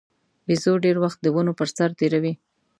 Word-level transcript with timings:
بیزو 0.45 0.73
ډېر 0.85 0.95
وخت 1.03 1.19
د 1.21 1.27
ونو 1.35 1.51
پر 1.59 1.67
سر 1.77 1.89
تېروي. 1.99 2.33